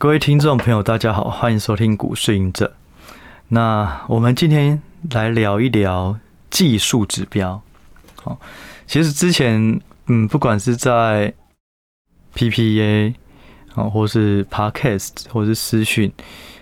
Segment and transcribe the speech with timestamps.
[0.00, 2.72] 各位听众朋友，大家好，欢迎收听股市赢者。
[3.48, 6.16] 那我们今天来聊一聊
[6.50, 7.60] 技术指标。
[8.22, 8.38] 好，
[8.86, 11.34] 其实之前，嗯，不管是在
[12.32, 13.12] PPA
[13.74, 16.12] 啊，或是 Podcast，或是私讯，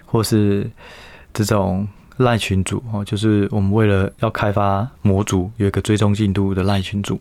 [0.06, 0.70] 或是
[1.34, 7.20] 这种赖群组哦，就是我们为了要开发模组，有一个追踪进度的赖群组，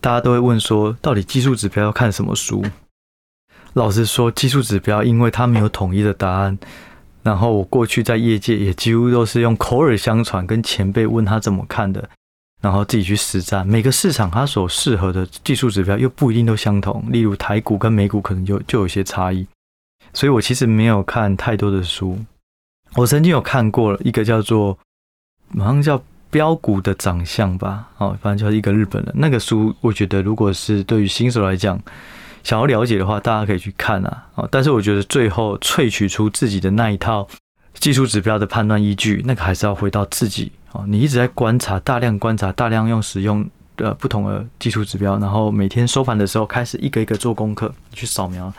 [0.00, 2.64] 大家都会问说，到底技术指标要看什么书？
[3.74, 6.58] 老实说，技术指标因为它没有统一的答案，
[7.22, 12.08] 然后我过去在业界也几乎都是用口耳相传，跟前辈问他怎么看的，
[12.60, 13.64] 然后自己去实战。
[13.64, 19.46] 每个市场它所适合的技术指标又不一定都相同，例如台股跟美股可能就就有些差异，
[20.12, 22.18] 所以我其实没有看太多的书。
[22.96, 24.76] 我曾经有看过一个叫做
[25.56, 31.80] 好像叫标股的长相吧，哦，反正就是一个日本人那个书，我觉得如果是对于新手来讲。
[32.42, 34.24] 想要了解的话，大家可以去看啊。
[34.50, 37.26] 但是我觉得最后萃取出自己的那一套
[37.74, 40.84] 技术指标的判断依据，那个还是要回到自己哦。
[40.86, 48.52] 你一直在观察，大量观察，大量用使用的不同的技术指标，然后每天收盘的时候开始一个一个做功课，去扫描，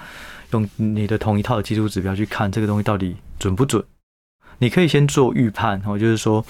[0.52, 3.84] 用你的同一套技术指标去看这个东西到底准不准。
[4.60, 6.46] 你可以先做预判，哦，就是说，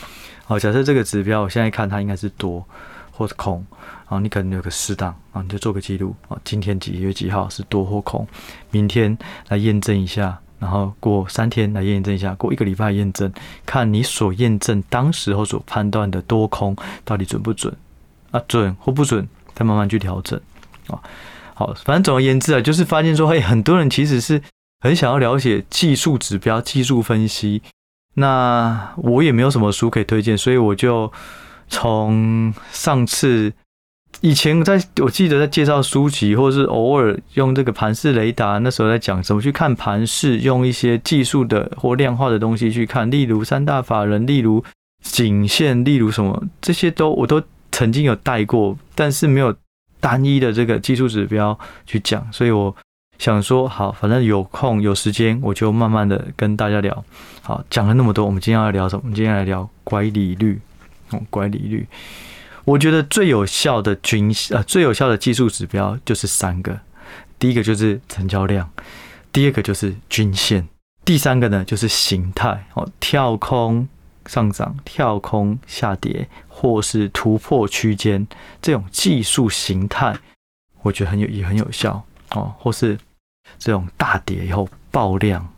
[0.47, 2.66] 哦，假设这个指标我现在看它应该是多
[3.11, 3.65] 或者空。
[4.05, 8.27] 啊，你可能有个适当啊，你就做个记录啊，今天几月几号是多或空，
[8.69, 9.17] 明天
[9.47, 13.31] 来验证一下，然后过三天来验证一下，过一个礼拜验证，
[13.65, 17.73] 看你所验证当时候所判断的多空到底准不准
[18.31, 20.37] 啊，准或不准，再慢慢去调整
[20.87, 20.99] 啊。
[21.53, 24.41] 好，反正总而言之啊，就是发现说，嘿，很多人其实是
[24.81, 27.61] 很想要了解技术指标、技术分析，
[28.15, 31.09] 那我也没有什么书可以推荐，所以我就
[31.72, 33.52] 从上次。
[34.19, 44.63] 以前在我记得在介绍书籍，或者是偶尔用这个盘式雷达，那时候在讲怎么去看盘式，用一些技术的或量化的东西去看，例如三大法人，例如
[45.02, 47.41] 颈线，例如什么，这些都我都
[47.72, 49.56] 曾经有带过，但是没有
[50.00, 51.57] 单一的这个技术指标
[51.88, 52.75] 去讲，所以我
[53.18, 57.03] 想说，好，反正有空有时间，我就慢慢的跟大家聊。
[57.41, 59.01] 好，讲了那么多，我们今天要聊什么？
[59.03, 60.59] 我们今天来聊乖离率，
[61.11, 61.88] 哦，乖离率。
[62.63, 66.79] 我觉得最有效的均呃最有效的技术指标就是三个，
[67.39, 68.72] 第一个就是成交量，
[69.31, 70.67] 第二个就是均线，
[71.03, 73.88] 第三个呢就是形态哦，跳空
[74.27, 78.27] 上涨、跳空下跌，或是突破区间
[78.61, 80.16] 这种技术形态，
[80.83, 82.95] 我觉得很有也很有效哦，或是
[83.57, 85.51] 这种大跌以后爆量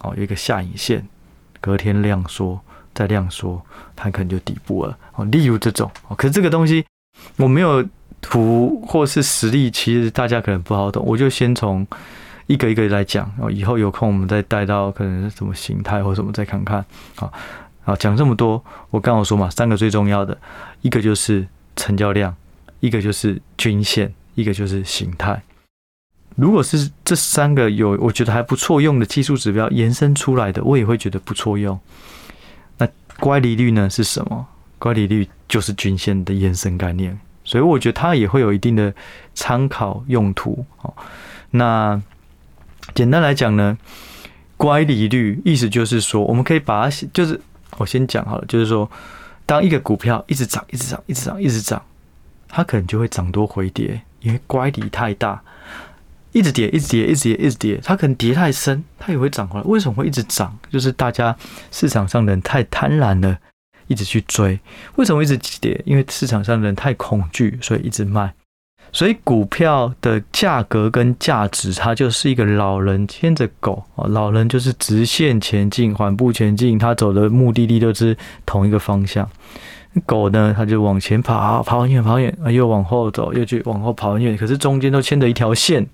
[0.00, 1.06] 哦，有一个下影线，
[1.60, 2.60] 隔天量缩。
[2.98, 3.62] 再量缩，
[3.94, 5.24] 它可能就底部了哦。
[5.26, 6.84] 例如这种哦，可是这个东西
[7.36, 7.86] 我没有
[8.20, 11.04] 图或是实例，其实大家可能不好懂。
[11.06, 11.86] 我就先从
[12.48, 13.48] 一个一个来讲哦。
[13.48, 16.84] 以后有空我们再带到可能是什么形态或什么再看看。
[17.14, 17.32] 好，
[17.84, 18.60] 好，讲这么多，
[18.90, 20.36] 我刚好说嘛，三个最重要的，
[20.82, 22.34] 一个就是成交量，
[22.80, 25.40] 一个就是均线，一个就是形态。
[26.34, 31.78] 如果是这三个有我觉得还不错用的技术指标延伸出来的，我也会觉得不错用。
[33.20, 34.46] 乖离率呢是什么？
[34.78, 38.94] 乖离率就是均线的延伸概念，所以我觉得它也会有一定的
[39.34, 40.64] 参考用途。
[40.82, 40.94] 哦，
[41.50, 42.00] 那
[42.94, 43.76] 简单来讲呢，
[44.56, 47.40] 乖离率意思就是说，我们可以把它，就是
[47.78, 48.88] 我先讲好了，就是说，
[49.44, 51.82] 当一个股票一直涨、一直涨、一直涨、一直涨，
[52.48, 55.42] 它可能就会涨多回跌，因为乖离太大。
[56.32, 59.64] 一直跌，一直跌，一直跌，一直跌，它可能跌太深，它也会涨回来。
[59.64, 60.56] 为什么会一直涨？
[60.70, 61.34] 就是大家
[61.70, 63.36] 市场上的人太贪婪了，
[63.86, 64.58] 一直去追。
[64.96, 65.80] 为什么一直跌？
[65.86, 68.32] 因为市场上的人太恐惧，所以一直卖。
[68.90, 78.16] 所以股票的价格跟价值，它就是一个老人牵着狗啊，老人就是直线前进，缓步前进，他走的目的地都是
[78.46, 79.28] 同一个方向。
[80.06, 85.86] 狗呢，它就往前跑，跑很远，跑很远，又往后走，又去往后跑很远，可是中间都牵着一条线。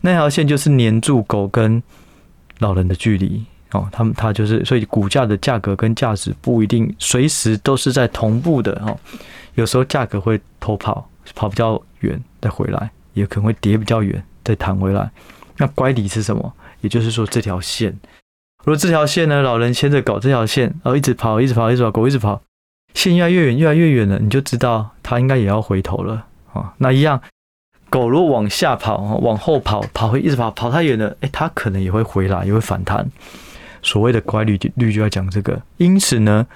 [0.00, 1.82] 那条线就是黏住狗跟
[2.58, 8.98] 老人的距离哦，他们他就是，所以股价的价格跟价值不一定随时都是在同步的哦。
[9.54, 15.10] 有时候价格会偷跑，跑比较远再回来，也可能会跌比较远再弹回来。
[15.58, 16.52] 那乖离是什么？
[16.80, 17.90] 也就是说这条线，
[18.64, 22.40] 如果这条线呢，老人牵着狗这条线，然后一直跑，一直跑，一直跑，狗一直跑，
[22.94, 26.72] 线越来越远，越来越远了，你就知道它应该也要回头了啊。
[26.78, 27.20] 那一样。
[27.90, 33.10] 狗如果往下跑，往后跑，跑会一直跑，跑太远了，诶，它可能也会回来，也会反弹。
[33.82, 35.60] 所谓的乖离率就要讲这个。
[35.76, 36.46] 因此呢，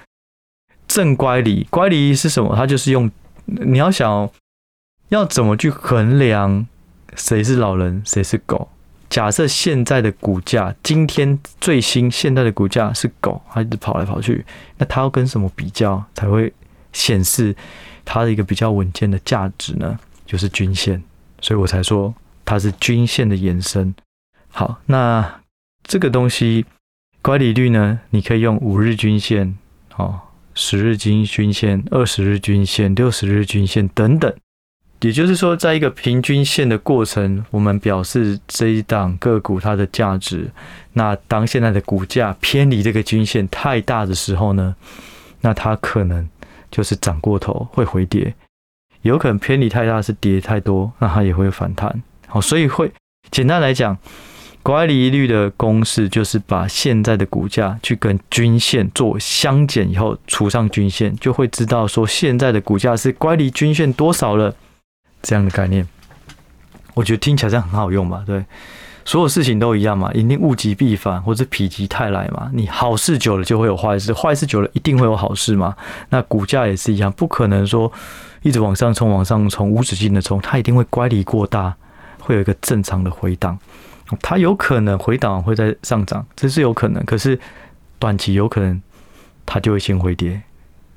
[0.87, 2.55] 正乖离，乖离是什么？
[2.55, 3.11] 它就是用
[3.45, 4.29] 你要想
[5.09, 6.65] 要怎么去衡量
[7.15, 8.69] 谁是老人，谁是狗，
[9.09, 14.45] 假设现在的股价，今天最新现在的股价是狗，它一直跑来跑去，
[14.77, 16.51] 那它要跟什么比较才会
[16.93, 17.55] 显示
[18.05, 19.99] 它的一个比较稳健的价值呢？
[20.25, 21.03] 就是均线，
[21.45, 22.11] 所以我才说
[22.43, 23.93] 它是均线的延伸。
[24.49, 25.41] 好，那
[25.83, 26.65] 这个东西
[27.21, 29.55] 乖离率呢，你可以用五日均线、
[29.95, 30.19] 哦，
[30.55, 34.33] 十日均均线、二十日均线、六十日均线等等。
[35.01, 40.49] 也就是说，在一个平均线的过程，我们表示这一档个股它的价值。
[40.93, 44.75] 那当现在的股价偏离这个均线太大的时候呢，
[45.41, 46.27] 那它可能
[46.71, 48.33] 就是涨过头会回跌，
[49.09, 52.01] 有可能偏离太大是跌太多，那它也会反弹。
[52.27, 52.91] 好，所以会
[53.29, 53.97] 简单来讲，
[54.63, 64.55] 乖离率的公式就是把现在的股价去跟均线做相减以后除上均线，就会知道说现在的股价是乖离均线多少了。
[65.21, 65.87] 这样的概念，
[66.93, 68.45] 我觉得听起来这样很好用嘛，对，
[69.05, 72.51] 所有事情都一样嘛，一定物极必反或者否极泰来嘛。
[72.53, 75.75] 你好事久了就会有坏事，坏事久了一定会有好事嘛。
[76.09, 77.91] 那股价也是一样，不可能说
[78.45, 81.75] 一直往上冲，往上冲，无止境的冲，它一定会乖离过大，
[82.19, 83.57] 会有一个正常的回档。
[84.21, 87.39] 它有可能回档会在上涨，这是有可能，可是
[87.97, 88.79] 短期有可能
[89.47, 90.43] 它就会先回跌，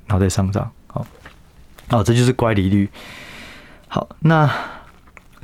[0.05, 0.69] 然后再上涨。
[0.85, 1.03] 好，
[1.87, 2.87] 好，这就是乖离率。
[3.87, 4.47] 好，那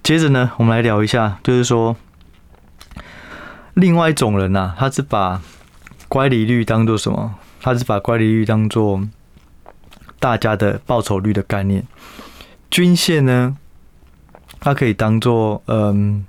[0.03, 1.95] 接着呢，我们来聊一下，就是说，
[3.73, 5.41] 另外一种人呐、啊，他是把
[6.07, 7.33] 乖离率当做什么？
[7.59, 9.01] 他是把乖离率当做
[10.25, 11.85] 大家的报酬率的概念。
[12.71, 13.55] 均线呢，
[14.59, 16.25] 它可以当做嗯，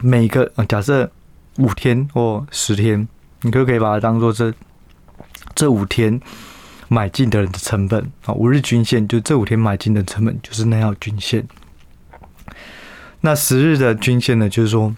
[0.00, 1.10] 每个假设
[1.56, 3.08] 五天或十天，
[3.40, 4.54] 你可不可以把它当做这
[5.56, 6.20] 这五天。
[6.90, 11.46] 买进的人的成本啊，五日均线就这五天买进的成本就是那条均线。
[13.20, 14.96] 那十日的均线呢，就是说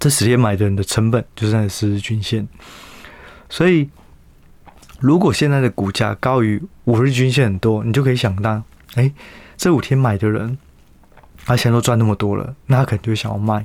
[0.00, 2.48] 这十天买的人的成本就是那十日均线。
[3.48, 3.88] 所以，
[4.98, 8.62] 如果现在的股价高于五日均线很多，你就可以想到，
[8.94, 9.12] 哎，
[9.56, 10.58] 这五天买的人，
[11.44, 13.64] 他现在都赚那么多了，那他可能就想要卖。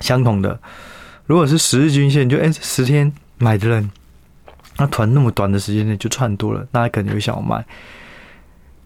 [0.00, 0.58] 相同的，
[1.26, 3.90] 如果是十日均线，就哎，十天买的人。
[4.78, 7.64] 那团那么短的时间内就赚多了，那他可能会想要卖。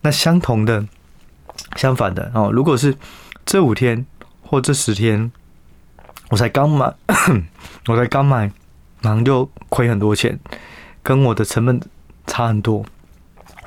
[0.02, 0.86] 那相同的，
[1.74, 2.94] 相反的哦，如果是
[3.44, 4.06] 这五天
[4.40, 5.32] 或这十天，
[6.28, 6.94] 我才刚买，
[7.88, 8.52] 我才刚买，
[9.02, 10.38] 马上就亏很多钱，
[11.02, 11.80] 跟我的成本
[12.26, 12.84] 差很多，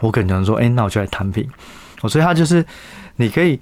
[0.02, 1.48] 我可能说，哎，那我就来摊平。
[2.02, 2.66] 我，所以它就是
[3.16, 3.60] 你可以，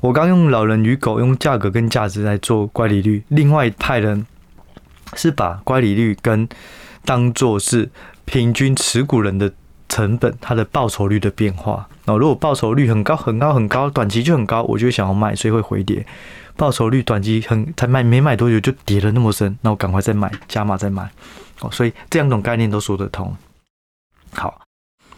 [0.00, 4.26] 我刚用老人与狗用价格跟价值来做乖离率，另外一派人
[5.14, 6.48] 是把乖离率跟
[7.04, 7.90] 当做是
[8.24, 9.52] 平均持股人的
[9.88, 11.88] 成本，它的报酬率的变化。
[12.04, 16.06] 那如果报酬率很高很高很高，短期就很高，我就想要卖，所以会回跌。
[16.56, 21.08] 报酬率短期很才卖没卖多久就跌了那么深，那我赶快再买，加码再买。
[21.60, 23.36] 哦，所以这两种概念都说得通。
[24.32, 24.60] 好，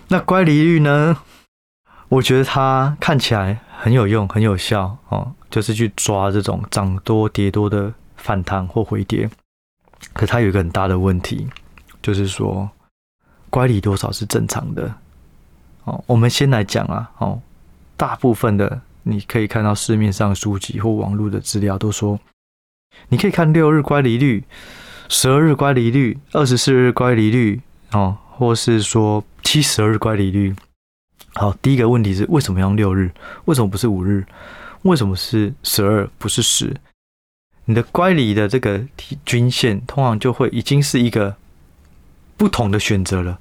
[0.09, 1.17] 那乖离率呢？
[2.09, 9.31] 我觉得它看起来很有用，很有效哦，就是去抓这种涨多跌多的反弹或回跌。
[10.13, 11.49] 可它有一个很大的问题。
[12.03, 12.67] 就是说，
[13.51, 14.95] 乖离多少是正常的？
[15.85, 17.13] 哦，我们先来讲啊。
[17.19, 17.39] 哦，
[17.95, 22.19] 大部分的你可以看到市面上书籍或网络的资料都说，
[23.11, 24.43] 你可以看六日乖离率、
[25.13, 30.55] 十二日乖离率、二十四日乖离率，哦，或是说七十二日乖离率。
[31.35, 33.11] 好，第一个问题是为什么要用六日？
[33.47, 34.25] 为什么不是五日？
[34.83, 36.77] 为什么是十二不是十？
[37.65, 38.81] 你的乖离的这个
[39.27, 41.35] 均线通常就会已经是一个。
[42.37, 43.39] 不同的选择了，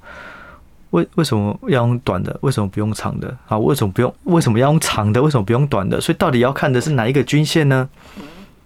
[0.90, 2.36] 为为什么要用短的？
[2.42, 3.34] 为什么不用长的？
[3.48, 4.14] 啊，为什么不用？
[4.24, 5.22] 为什么要用长的？
[5.22, 5.98] 为什么不用短的？
[5.98, 7.88] 所以到底要看的是哪一个均线呢？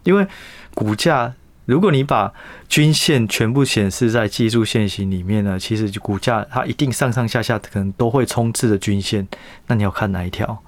[0.02, 0.26] 因为
[0.75, 1.33] 股价，
[1.66, 2.33] 如果你把
[2.68, 9.26] 均线全部显示在技术线型里面呢，其实股价它一定上上下下可能都会冲刺的均线，
[9.66, 10.62] 那你要看哪一条？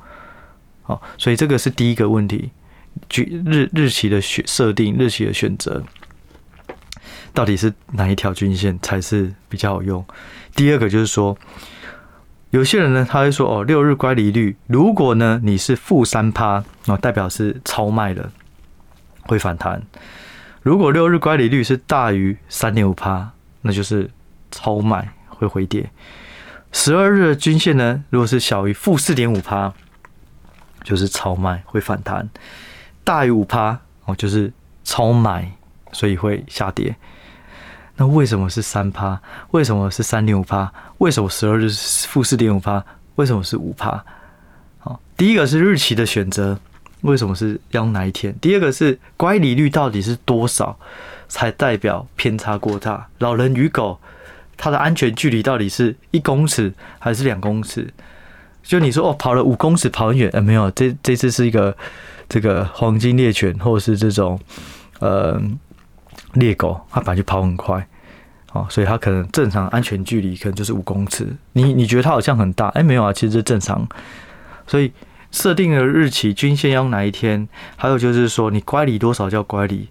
[0.82, 2.50] 好，所以这个是第一个问题，
[3.08, 5.82] 均日日期的选设定，日期的选择。
[7.34, 10.02] 到底是哪一条均线才是比较好用？
[10.54, 11.36] 第二个就是说，
[12.48, 18.32] 有些人呢，他会说哦，六日乖离率，如果呢你是负三趴，哦，代表是超卖了，
[19.24, 19.78] 会反弹；
[20.66, 23.30] 如果六日乖离率是大于三点五趴，
[23.62, 24.11] 那就是
[24.50, 25.88] 超卖，会回跌。
[26.73, 29.73] 十二日的均线呢，如果是小于负四点五趴，
[30.82, 32.26] 就是超卖，会反弹；
[33.04, 35.49] 大于五趴，哦，就是超买，
[35.92, 36.96] 所以会下跌。
[37.94, 39.23] 那为什么是三趴？
[39.52, 40.73] 为什么是三点五趴？
[40.99, 42.85] 为什么十二日是负四点五趴？
[43.14, 44.04] 为什么是五趴？
[44.80, 46.58] 好，第一个是日期的选择，
[47.06, 48.34] 为什么是要用哪一天？
[48.40, 50.76] 第二个是乖离率到底是多少
[51.28, 53.08] 才代表偏差过大？
[53.18, 53.98] 老人与狗
[54.56, 57.92] 它的安全距离到底是一公尺还是两公尺？
[58.62, 61.76] 就你说哦，跑了五公尺跑很远，呃，没有，这这次是一个
[62.28, 64.38] 这个黄金猎犬或者是这种
[64.98, 65.40] 呃
[66.32, 67.86] 猎狗，它本来就跑很快。
[68.52, 71.28] 哦，所以它可能正常安全距离可能就是五公尺。
[71.52, 72.68] 你你觉得它好像很大？
[72.68, 73.86] 哎，没有啊，其实是正常。
[74.66, 74.90] 所以
[75.30, 77.49] 设定的日期均线要哪一天？
[77.76, 79.88] 还有就是说，你乖离多少叫乖离？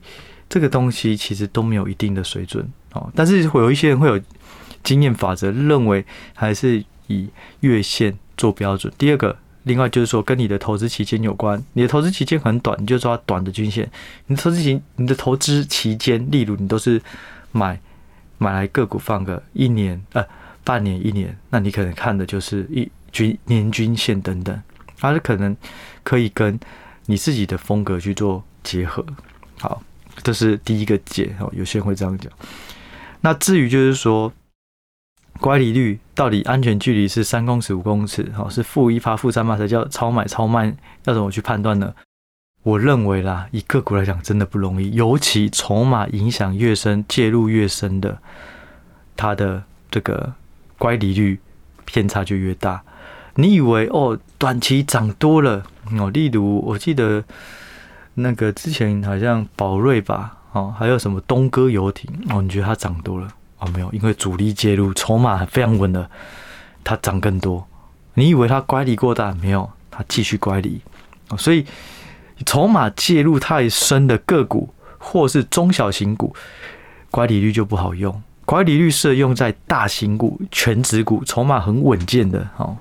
[0.49, 3.11] 这个东西其实都没有一定的水准哦。
[3.15, 4.19] 但是会有一些人会有
[4.83, 7.29] 经验法则，认为还是以
[7.61, 8.91] 月线做标准。
[8.97, 11.63] 第二个，另外就是说跟你的投资期间有关。
[11.73, 13.89] 你的投资期间很短，你就抓短的均线。
[14.27, 17.01] 你投资期你的投资期间，例如你都是
[17.51, 17.79] 买。
[18.37, 20.21] 买来个股放个一年呃
[20.61, 24.61] 半年一年，那你可能看的就是一均年均线等等，
[24.99, 25.55] 它是可能
[26.03, 26.59] 可以跟
[27.05, 29.05] 你自己的风格去做结合。
[29.59, 29.81] 好，
[30.23, 32.31] 这是第一个解哦，有些人会这样讲。
[33.21, 34.31] 那至于就是说
[35.39, 40.75] 乖离率到底安全距离是三公尺五公尺，好，是负一趴负三趴才叫超买超卖，
[41.05, 41.93] 要怎么去判断呢？
[42.63, 48.19] 我认为啦，以个股来讲，真的不容易，尤其筹码影响越深，介入越深的，
[49.15, 50.33] 它的这个
[50.77, 51.39] 乖离率
[51.85, 52.83] 偏差就越大。
[53.35, 55.63] 你以为哦，短期涨多了
[55.97, 57.23] 哦，例如我记得
[58.15, 63.27] 那个之前好像宝瑞吧，哦，还有什么东哥游艇哦，你觉得它涨多了
[63.59, 63.67] 哦？
[63.73, 66.09] 没有，因为主力介入，筹码非常稳的，
[66.83, 67.65] 它涨更多。
[68.13, 69.33] 你以为它乖离过大？
[69.41, 70.81] 没有，它继续乖离
[71.29, 71.65] 哦，所以。
[72.45, 76.35] 筹码介入太深的个股，或是中小型股，
[77.09, 78.21] 乖离率就不好用。
[78.43, 82.75] 乖离率适用在大型股、全值股，筹码很稳健的哦，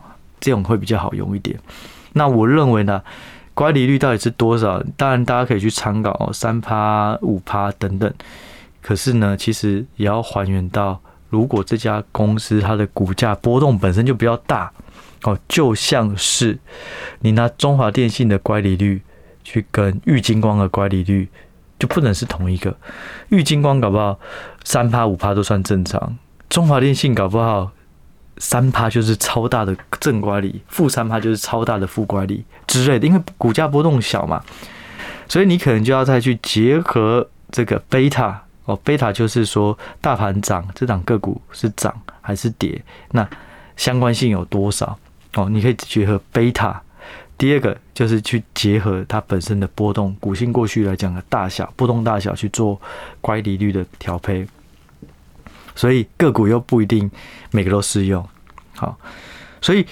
[0.45, 1.59] 这种会比较好用一点。
[2.13, 3.03] 那我认为呢，
[3.55, 4.83] 乖离率到底是多少？
[4.97, 8.13] 当然大家可以去参考哦，三趴、五趴等等。
[8.83, 14.71] 可是呢，其实也要还原到，如果这家公司它的股价波动本身就比较大
[15.23, 16.59] 哦，就像是
[17.21, 19.01] 你拿中华电信的乖离率。
[19.47, 21.29] 去跟玉金光的乖离率
[21.79, 22.75] 就不能是同一个，
[23.29, 24.19] 玉金光搞不好
[24.65, 26.17] 三趴五趴都算正常，
[26.49, 27.71] 中华电信搞不好
[28.38, 34.43] 三趴就是超大的正乖离，负三趴就是超大的负乖离之类的，因为股价波动小嘛，
[35.29, 43.29] 所以你可能就要再去结合这个贝塔哦，贝塔就是说大盘涨，这档个股是涨还是跌，那
[43.76, 44.99] 相关性有多少
[45.35, 45.49] 哦？
[45.49, 46.81] 你可以结合贝塔。
[47.37, 52.81] 第二个就是去结合它本身的波动，股性过去来讲的大小波动大小去做
[53.21, 54.47] 乖离率的调配，
[55.75, 57.11] 所以个股又不一定
[57.50, 58.26] 每个都适用。
[58.76, 58.99] 好，
[59.61, 59.87] 所以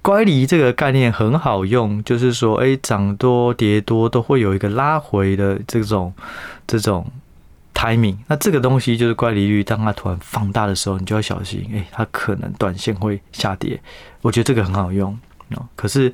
[0.00, 6.12] 乖离这个概念很好用，就是说，哎，涨多跌多都会有一个拉回的这种
[6.66, 7.06] 这种
[7.74, 8.16] timing。
[8.28, 13.80] 那这个东西就是乖离率，当它突然放大的时候，你就要小心，哎，它可能短线会下跌。
[14.20, 15.18] 我觉得这个很好用
[15.50, 16.12] 哦，可是。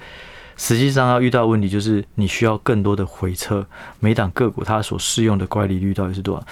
[0.60, 3.64] 实际上要遇到问题，就是你需要更多的回测
[4.00, 6.44] 每档个股它所适用的乖离率到底是多少。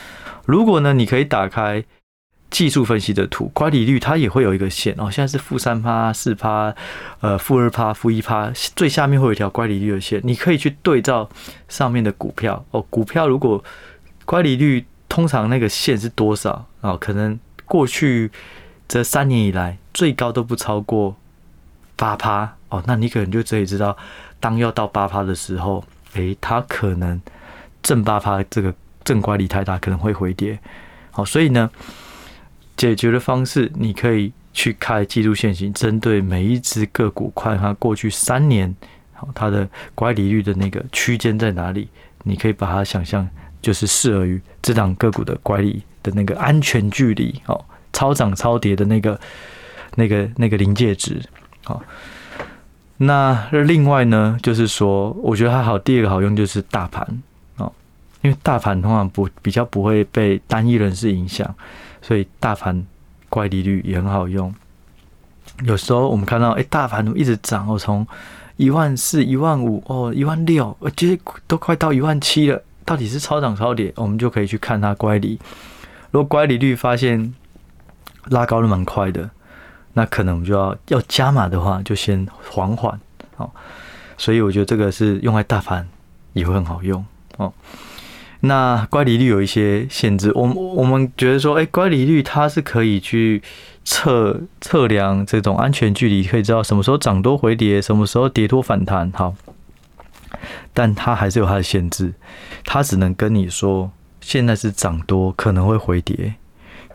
[0.45, 1.83] 如果呢，你可以打开
[2.51, 6.75] 技术分析的图，乖离率它也会有一个线哦，现在是负三趴、四趴、
[7.21, 11.29] 呃负二趴、负一趴，最下面会有一条乖离率的线，你可以去对照
[11.69, 12.81] 上面的股票哦。
[12.89, 13.63] 股票如果
[14.25, 16.67] 乖离率通常那个线是多少？
[16.81, 18.31] 哦，可能过去
[18.87, 21.17] 这三年以来最高都不超过
[21.97, 22.55] 八趴。
[22.69, 23.97] 哦，那你可能就可以知道，
[24.41, 25.85] 当要到八趴的时候，
[26.15, 27.21] 诶，它可能
[27.81, 28.75] 正八趴这个
[29.05, 30.59] 正乖离太大，可能会回跌。
[31.13, 31.71] 好，所以呢，
[32.77, 38.75] 解决的方式，你可以去开技术线型，针对每一只个股，看它过去三年，
[39.13, 41.89] 好，它的乖离率的那个区间在哪里，
[42.25, 43.29] 你可以把它想象
[43.61, 49.19] 就是适合于这档个股的乖离的那个安全距离，哦，超涨超跌的那个
[49.95, 51.21] 那个那个临界值，
[51.65, 51.83] 好。
[52.99, 57.07] 那另外呢，就是说，我觉得它好，第二个好用就是大盘
[57.59, 57.71] 哦，
[58.23, 61.55] 因为大盘通常不比较不会被单一人士影响，
[62.07, 62.87] 所以大盘
[63.29, 64.55] 乖离率也很好用。
[65.65, 68.07] 有时候我们看到，哎，大盘一直涨哦，从
[68.57, 73.93] 一万四、一万五哦，一万六，我觉得都快到一万七了，到底是超涨超跌？
[73.97, 75.39] 我们就可以去看它乖离。
[76.11, 77.35] 如果乖离率发现
[78.27, 79.29] 拉高的蛮快的。
[79.99, 83.01] 那可能我们就要要加码的话，就先缓缓
[83.39, 83.51] 哦。
[84.19, 85.89] 所以我觉得这个是用来大盘
[86.35, 87.03] 也会很好用
[87.39, 87.51] 哦。
[88.47, 93.43] 那乖离率有一些限制，我我们觉得说，哎，乖离率它是可以去
[93.85, 99.11] 测测量这种安全距离，可以知道什么时候涨多回跌，什么时候跌多反弹。
[99.13, 99.35] 好，
[100.73, 102.15] 但它还是有它的限制，
[102.65, 106.35] 它只能跟你说现在是涨多，可能会回跌，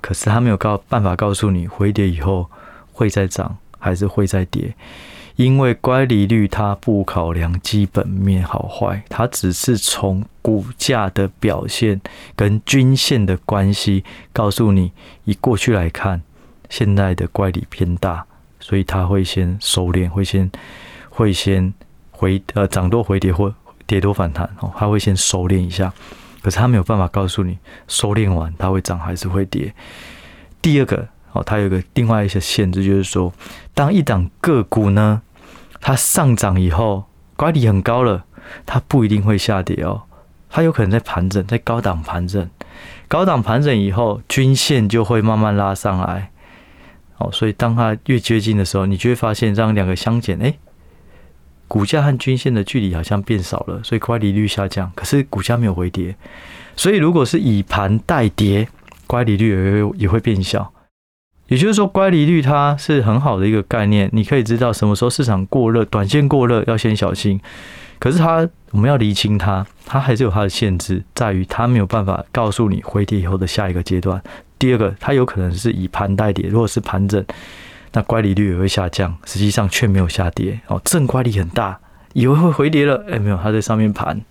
[0.01, 2.50] 可是它没有告办法告诉你回跌以后
[2.91, 4.74] 会再涨还是会再跌。
[5.42, 12.00] 因为乖离率它不考量基本面好坏，它只是从股价的表现
[12.36, 14.92] 跟均线的关系告诉你，
[15.24, 16.22] 以过去来看，
[16.70, 18.24] 现在的乖离偏大，
[18.60, 20.52] 所以它会先收敛，会先
[21.10, 21.74] 会先
[22.12, 23.52] 回呃涨多回跌或
[23.88, 25.92] 跌多反弹哦，它会先收敛一下，
[26.44, 27.58] 可是它没有办法告诉你
[27.88, 29.74] 收敛完它会涨还是会跌。
[30.62, 33.34] 第二个哦，它有个另外一些限制，就是说，
[33.74, 35.20] 当一档个股呢，
[35.82, 38.24] 它上涨以后，乖离很高了，
[38.66, 40.04] 它不一定会下跌哦，
[40.50, 42.48] 它有可能在盘整，在高档盘整，
[43.08, 46.30] 高档盘整以后，均线就会慢慢拉上来，
[47.18, 50.54] 哦，所以当它越接近的时候，你就会发现让两个相减，哎，
[51.68, 56.16] 股价和均线的距离好像变少了，所以乖离率下降，可是股价没有回跌，
[56.76, 58.68] 所以如果是以盘带跌，
[59.08, 60.72] 乖离率也会也会变小。
[61.51, 67.38] 也就是说，乖离率它是很好的一个概念，你可以知道什么时候市场过热，短线过热要先小心。
[68.00, 74.24] 可是它，我们要厘清它，它还是有它的限制，在于它没有办法告诉你回跌以后的下一个阶段。
[74.58, 77.22] 第二个，它有可能是以盘带跌，如果是盘整，
[77.91, 81.77] 那乖离率也会下降，实际上却没有下跌哦，正乖离很大，
[82.13, 84.22] 以为会回跌了，哎，没有，它在上面盘，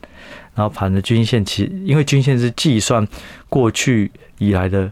[0.55, 3.07] 然后盘的均线其因为均线是计算
[3.51, 4.91] 过去以来的。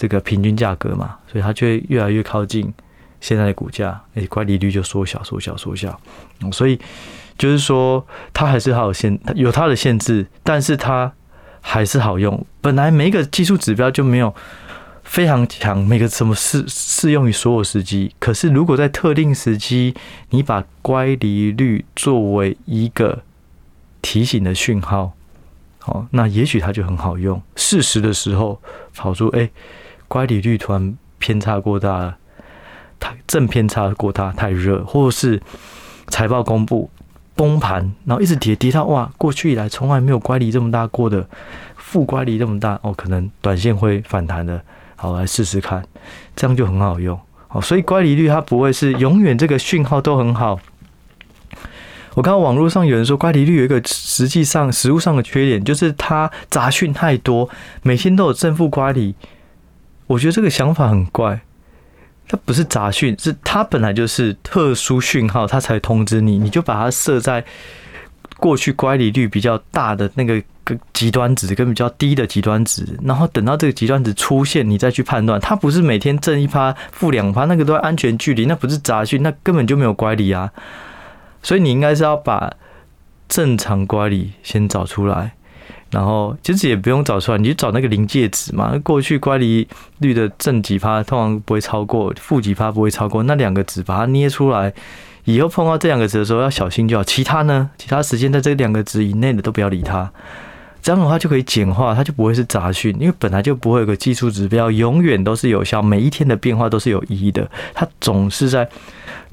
[0.00, 2.72] 这个平均价格嘛，所以它就会越来越靠近
[3.20, 6.00] 现在的股价，诶，乖离率就缩小、缩小、缩小。
[6.50, 6.80] 所以
[7.36, 8.02] 就是说，
[8.32, 11.12] 它还是好限，有它的限制，但是它
[11.60, 12.46] 还是好用。
[12.62, 14.34] 本来每一个技术指标就没有
[15.04, 18.14] 非常强，每个什么适适用于所有时机。
[18.18, 19.94] 可是如果在特定时机，
[20.30, 23.22] 你把乖离率作为一个
[24.00, 25.12] 提醒的讯号，
[25.84, 27.42] 哦，那也许它就很好用。
[27.54, 28.62] 适时的时候
[28.96, 29.50] 跑出，诶。
[30.10, 32.16] 乖离率突然偏差过大了，
[32.98, 35.40] 太正偏差过大，太热，或者是
[36.08, 36.90] 财报公布
[37.36, 41.24] 崩盘，然后一直跌跌到哇，过去以来从来没有乖离这么大过的，
[41.76, 44.60] 负乖离这么大哦，可能短线会反弹的，
[44.96, 45.86] 好，来试试看，
[46.34, 47.16] 这样就很好用。
[47.46, 50.58] 好，所以乖离率它不会是永远这个讯号都很好。
[52.14, 57.48] 我看到网络上有人说乖离率有一个实际上实物上的缺点，就是它杂讯太多，
[57.82, 59.14] 每天都有正负乖离。
[60.10, 61.40] 我觉得这个想法很怪，
[62.26, 67.44] 它不是杂讯，是它本来就是特殊讯号，它才通知你，你就把它设在
[68.36, 75.40] 过去乖离率比较大的那个个极端值跟比较低的极端值，然后等到这个极端值出现，你再去判断。
[75.40, 80.50] 它不是每天正一趴、负两趴，那个都安全距离，那不是杂讯，那根本就没有乖离啊。
[81.40, 82.52] 所以你应该是要把
[83.28, 85.34] 正常乖离先找出来。
[85.90, 88.78] 然后其实也不用找出来，你就找那个临界值嘛。
[88.84, 89.66] 过去乖离
[89.98, 93.24] 率的正几趴，通常不会超过；负几趴不会超过。
[93.24, 94.72] 那两个值把它捏出来，
[95.24, 97.02] 以后碰到这两个值的时候要小心就好。
[97.02, 100.08] 其他呢，其他时间在这两个值以内的都不要理它。
[100.80, 107.50] 这样的话就可以简化，它就不会是杂讯，因为本来就不会有个技术指标，永远都是有效，每一天的变化都是有意义的。
[107.74, 108.68] 它总是在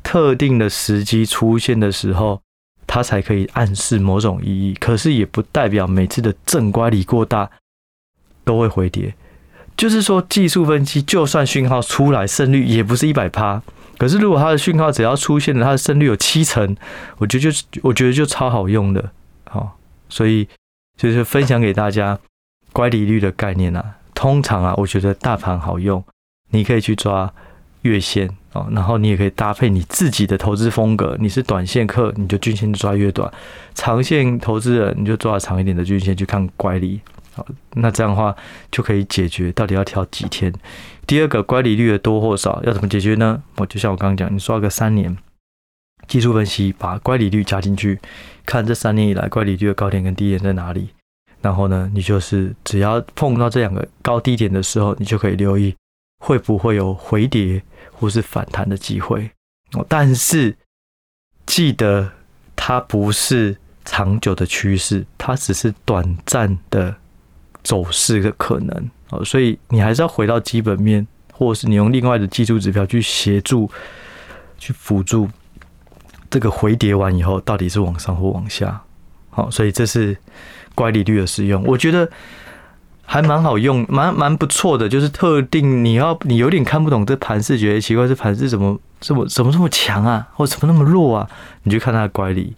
[0.02, 2.42] 特定的时机出现的时候。
[2.88, 7.52] 它才可以暗示某种意义，可是也不代表每次的正乖离过大
[8.44, 9.14] 都会回跌。
[9.76, 13.62] 就是说，技术分析就算讯号出来，胜率也不是一百趴。
[14.00, 16.76] 可是如果它的讯号只要出现了，它的胜率有七成，
[17.18, 19.12] 我觉得就我觉得就超好用的。
[19.50, 19.78] 好，
[20.10, 20.48] 所以
[20.96, 22.18] 就是分享给大家
[22.72, 23.98] 乖离率的概念啊。
[24.16, 26.04] 通常啊，我觉得大盘好用，
[26.50, 27.32] 你可以去抓
[27.84, 28.30] 月线。
[28.72, 33.30] 然后你也可以搭配你自己的投资风格，你是短线客，你就均线抓越短；
[33.76, 37.00] 长线投资人，你就抓长一点的均线去看乖离。
[37.34, 38.36] 好，那这样的话
[38.72, 40.52] 就可以解决到底要挑几天。
[41.06, 43.42] 第二个乖离率的多或少要怎么解决呢？
[43.58, 45.16] 我就像我刚刚讲，你刷个三年
[46.08, 48.00] 技术分析，把乖离率加进去，
[48.46, 50.90] 看这三年以来乖离率的高点跟低点在哪里。
[51.40, 55.76] 然后呢，你就是只要碰到这两个高低点的时候，你就可以留意
[56.26, 57.62] 会不会有回跌。
[58.00, 59.30] 或是反弹的机会
[59.74, 60.56] 哦，但是
[61.46, 62.12] 记得
[62.56, 66.96] 它不是长久的趋势，它只是短暂的
[67.64, 73.70] 走势的可能哦，所以你还是要回到基本面，或者是你用另外的技术指标去协助、
[74.58, 75.28] 去辅助
[76.30, 78.82] 这个回跌完以后到底是往上或往下。
[79.30, 80.16] 好，所以这是
[80.76, 82.10] 乖离率的使用，我觉得。
[83.10, 84.88] 还蛮好用，蛮蛮不错的。
[84.90, 91.30] 就是特定你要你有点看不懂这盘势，觉得奇怪，这盘势怎么这么怎么这么强啊，或怎么那么弱啊？
[91.64, 92.54] 你就看它的乖离，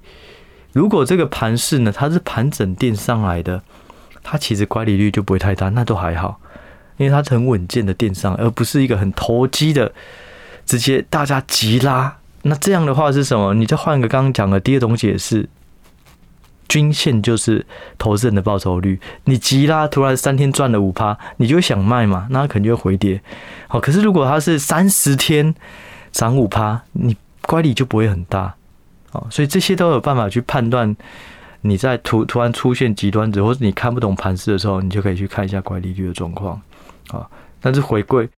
[0.74, 3.62] 如果这个盘势呢，它是盘整垫上来的，
[4.24, 6.40] 它其实乖离率就不会太大，那都还好，
[6.98, 9.92] 因为它是很稳健的垫上，而不是一个很投机的，
[10.66, 12.18] 直接大家急拉。
[12.42, 13.54] 那这样的话是什么？
[13.54, 15.48] 你再换个刚刚讲的第二种解释，
[16.70, 17.66] 均线就是
[17.98, 18.98] 投资人的报酬率。
[19.26, 23.22] 你急啦，突然三天赚了五趴，你就想卖嘛，那肯定会回跌。
[23.68, 25.54] 好，可是如果它是三十天
[26.14, 28.56] 涨五趴，你乖离就不会很大。
[29.12, 30.96] 哦，所以这些都有办法去判断。
[31.62, 36.62] 你在突突然出现极端值，或者你看不懂盘势的时候，你就可以去看一下乖离率的状况。
[37.10, 37.28] 啊，
[37.60, 38.30] 但是回归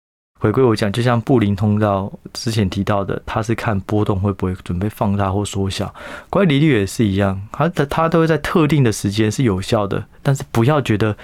[0.42, 5.94] 回归我讲，就像布林通道之前提到的，它是看波动会不会准备放大或缩小。
[6.28, 11.16] 关于利率也是一样，它的它都会在特定的时间是有效的，但是不要觉得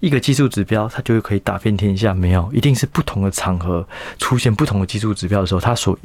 [0.00, 5.98] 一个技术指标它就可以打遍天下，没有，一定是不同的场合出现不同的技术指标的时候，它所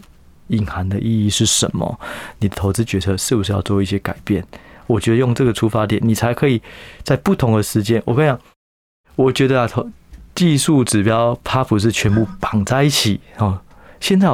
[0.48, 1.98] 隐含的意义是什么？
[2.40, 4.46] 你的投资决策是不是要做一些改变？
[4.88, 6.62] 我觉得用这个出发点，你才可以
[7.02, 8.04] 在不同的时间。
[8.04, 8.38] 我跟你讲，
[9.16, 9.90] 我觉得啊，投
[10.38, 13.60] 技术指标它不是全部绑在一起哦。
[14.00, 14.30] 现在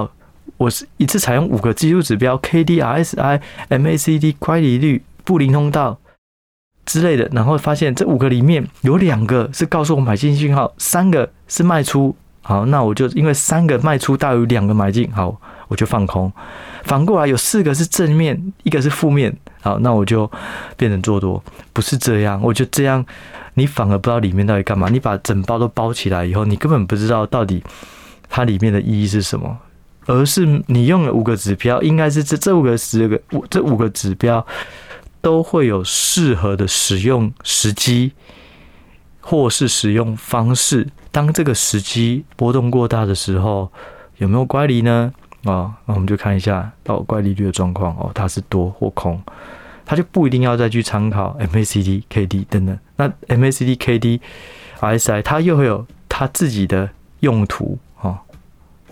[0.57, 5.97] 我是一次采用五个技术指标：K D、R S I、M A C D、乖离率、布林通道
[6.85, 12.13] 之类的，然后发现这五个里面有两个是告诉我买进信号，三个是卖出。
[12.41, 15.39] 好，那我就因为三个卖出大于两个买进，好。
[15.69, 16.31] 我就放空，
[16.83, 20.29] 反过来有四个是正面，一个是负面，好，那我就
[20.75, 23.03] 变成做多，不是这样，我就这样，
[23.53, 27.63] 你反而不知道里面到底干嘛，你把整包都包起来以后，你根本不知道到底
[28.29, 29.57] 它里面的意义是什么，
[30.05, 34.45] 而是你用了五个指标，应该是这这五个十个五这五个指标
[35.21, 38.11] 都会有适合的使用时机
[39.21, 43.71] 或是使用方式，当这个时机波动过大的时候，
[44.17, 45.13] 有没有乖离呢？
[45.43, 49.21] 啊，那我们就看一下到怪利率的状况哦，它是多或空，
[49.85, 52.79] 它就不一定要再去参考 MACD、KD 等等。
[52.95, 54.21] 那 MACD、KD、
[54.79, 58.17] RSI 它又会有它自己的用途哦，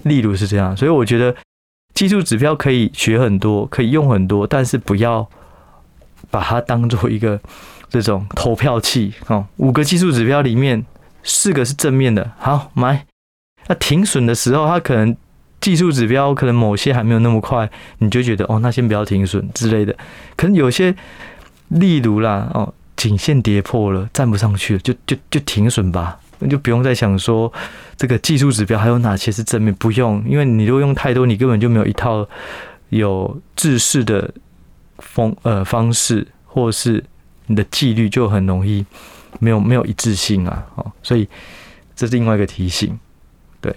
[0.03, 1.33] 例如是这样，所以我觉得
[1.93, 5.25] 技术指标可以学很多，可以用很多，但是不要
[6.29, 7.39] 把它当做一个
[7.87, 9.47] 这种投票器哦。
[9.55, 10.85] 五个技术指标里面
[11.23, 13.05] 四个是正面的，好买。
[13.67, 15.15] 那停损的时候，它可能。
[15.61, 17.69] 技术指标可能某些还没有那么快，
[17.99, 19.95] 你就觉得哦，那先不要停损之类的。
[20.35, 20.93] 可能有些，
[21.67, 27.53] 例如啦，哦，颈线跌破了，站不上去了，就就就停损吧，那就不用再想说
[27.95, 32.27] 这个技术指标还有哪些是正面，不用，因为你如果用太多，你根本就没有一套
[32.89, 34.33] 有制式的
[34.97, 37.03] 风呃方式，或是
[37.45, 38.83] 你的纪律就很容易
[39.39, 41.29] 没有没有一致性啊，哦，所以
[41.95, 42.99] 这是另外一个提醒，
[43.61, 43.75] 对。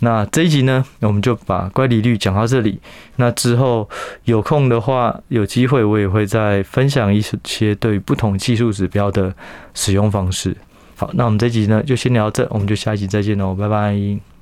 [0.00, 2.78] 那这一集呢，我们就把乖离率讲到这里。
[3.16, 3.88] 那之后
[4.24, 9.34] 有空的话，有机会我也会再分享一些对于不同技术指标的
[9.74, 10.56] 使用方式。
[10.96, 14.35] 好，那我们这一集呢就先聊这，我们就下一集再见喽，拜拜。